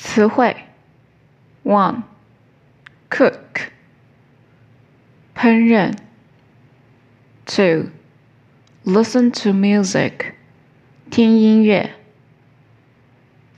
[0.00, 0.56] 词汇：
[1.64, 2.02] one
[3.10, 3.70] cook
[5.34, 5.96] 烹饪；
[7.44, 7.90] two
[8.84, 10.34] listen to music
[11.10, 11.90] 听音乐；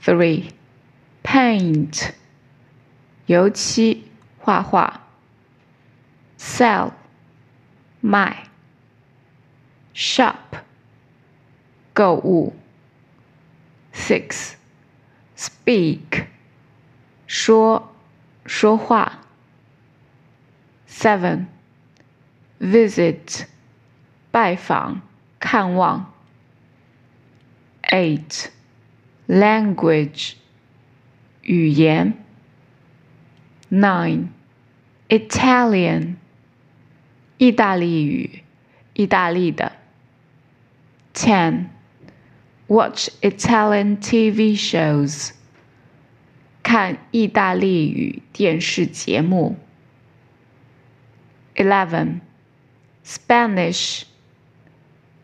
[0.03, 0.51] three
[1.23, 2.11] paint
[3.25, 4.09] 油漆
[4.39, 5.01] 画画；
[6.37, 6.93] sell
[8.01, 8.47] 卖；
[9.93, 10.63] shop
[11.93, 12.53] 购物；
[13.93, 14.55] six
[15.39, 16.27] speak
[17.33, 17.93] 说
[18.45, 19.19] 说话。
[20.87, 21.45] Seven
[22.59, 23.45] visit
[24.31, 25.01] 拜访
[25.39, 26.13] 看望。
[27.83, 28.47] Eight
[29.27, 30.33] language
[31.41, 32.13] 语言。
[33.71, 34.29] Nine
[35.09, 36.15] Italian
[37.37, 38.43] 意大利语，
[38.93, 39.73] 意大利的。
[41.13, 41.67] Ten
[42.65, 45.33] watch Italian TV shows
[46.64, 49.56] 看意大利语电视节目。
[51.54, 52.20] Eleven
[53.04, 54.04] Spanish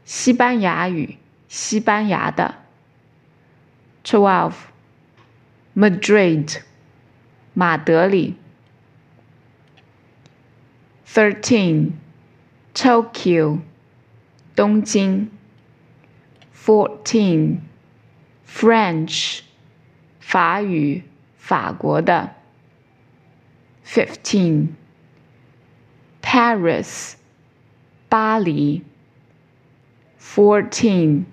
[0.05, 1.17] 西班牙语，
[1.49, 2.57] 西班牙的。
[4.05, 4.53] Twelve
[5.75, 6.61] Madrid
[7.55, 8.37] 马德里。
[11.09, 11.93] Thirteen
[12.75, 13.61] Tokyo
[14.55, 15.31] 东京。
[16.55, 17.61] Fourteen
[18.47, 19.41] French
[20.21, 21.05] 法语。
[21.41, 22.35] 法国的
[23.85, 24.69] ，fifteen。
[26.23, 27.15] Paris，
[28.09, 28.85] 巴黎。
[30.21, 31.25] Fourteen。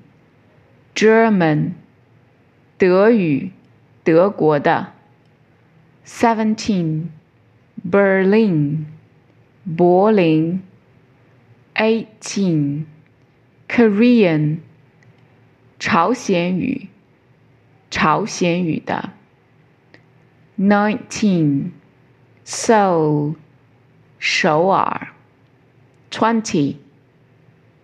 [0.96, 1.74] German，
[2.80, 3.52] 德语，
[4.04, 4.94] 德国的。
[6.04, 7.10] Seventeen。
[7.92, 8.86] Berlin，
[9.78, 10.64] 柏林。
[11.76, 12.86] Eighteen。
[13.68, 14.60] Korean，
[15.78, 16.88] 朝鲜语，
[17.92, 19.12] 朝鲜语的。
[20.57, 21.73] nineteen
[22.45, 23.37] Seoul
[24.19, 25.09] 首尔
[26.11, 26.77] twenty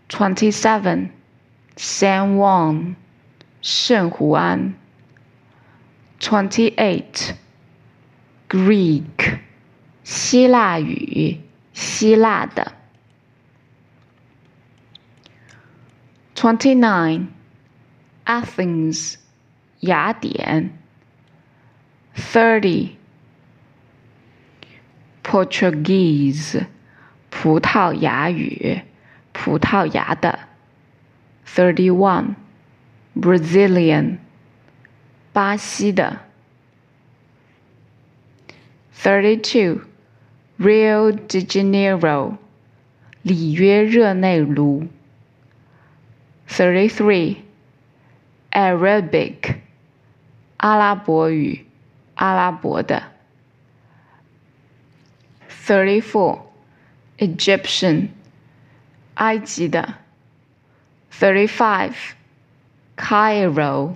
[0.09, 2.95] twenty seven。San Juan，
[3.61, 4.73] 圣胡安。
[6.21, 7.35] Twenty-eight,
[8.49, 9.39] Greek,
[10.03, 11.41] 希腊语，
[11.73, 12.73] 希腊的。
[16.35, 17.27] Twenty-nine,
[18.25, 19.15] Athens,
[19.81, 20.71] 雅典。
[22.15, 22.95] Thirty,
[25.23, 26.65] Portuguese,
[27.29, 28.81] 葡萄牙语，
[29.33, 30.39] 葡萄牙的。
[31.45, 32.35] Thirty-one,
[33.15, 34.17] Brazilian.
[35.33, 36.21] 巴西的。
[38.99, 39.81] Thirty-two,
[40.57, 42.37] Rio de Janeiro,
[43.21, 44.87] 里约热内卢。
[46.49, 47.37] Thirty-three,
[48.51, 49.57] Arabic,
[50.57, 51.67] 阿拉伯语，
[52.15, 53.03] 阿拉伯的。
[55.65, 56.41] Thirty-four,
[57.19, 58.07] Egyptian,
[59.13, 59.95] 埃及的。
[61.11, 61.95] Thirty-five,
[62.95, 63.95] Cairo.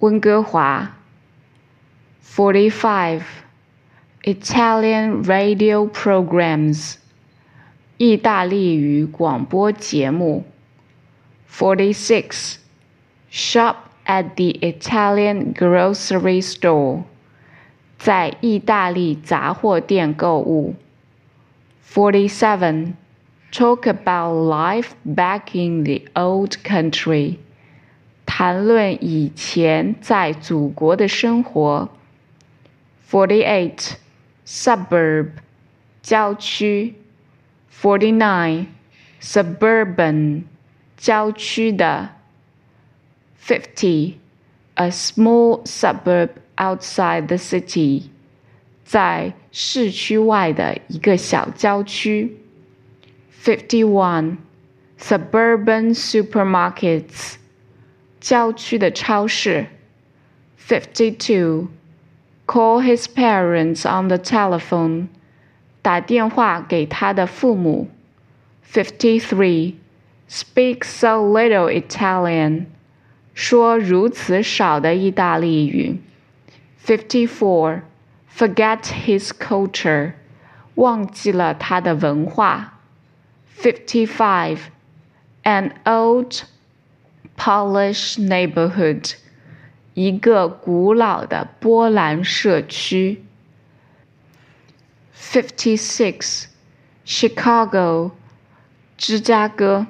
[0.00, 0.96] 温哥华。
[2.24, 6.96] forty-five。Italian radio programs。
[7.98, 10.44] 意大利语广播节目。
[11.50, 12.56] Forty-six.
[13.30, 13.76] Shop
[14.06, 17.02] at the Italian grocery store.
[17.98, 20.74] 在意大利杂货店购物。
[21.86, 22.94] Forty-seven.
[23.52, 27.36] Talk about life back in the old country.
[28.24, 31.90] 谈论以前在祖国的生活。
[33.10, 33.94] Forty-eight.
[34.46, 35.30] Suburb.
[36.00, 36.94] 郊区。
[37.74, 38.66] Forty-nine.
[39.20, 40.44] Suburban.
[40.96, 42.10] 郊区的。
[43.38, 44.14] Fifty.
[44.74, 48.04] A small suburb outside the city.
[48.84, 52.36] 在市区外的一个小郊区。
[53.42, 54.36] Fifty-one.
[54.98, 57.36] Suburban supermarkets.
[58.20, 59.66] 郊区的超市。
[60.58, 61.68] Fifty-two.
[62.46, 65.08] Call his parents on the telephone.
[65.84, 67.88] 打电话给他的父母。
[68.70, 69.74] Fifty-three.
[70.28, 72.66] Speak so little Italian.
[73.34, 76.00] 说如此少的意大利语。
[76.84, 77.80] Fifty-four.
[78.32, 80.12] Forget his culture.
[80.76, 82.78] 忘记了他的文化。
[83.58, 84.58] Fifty-five.
[85.42, 86.42] An old
[87.36, 89.14] Polish neighborhood.
[89.94, 93.24] 一个古老的波兰社区。
[95.14, 96.46] Fifty-six.
[97.04, 98.12] Chicago.
[98.96, 99.86] 芝加哥。